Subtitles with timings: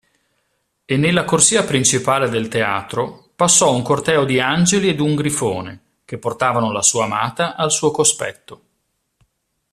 [0.83, 6.17] E nella corsia principale del teatro passò un corteo di angeli ed un grifone che
[6.17, 8.61] portavano la sua amata al suo cospetto.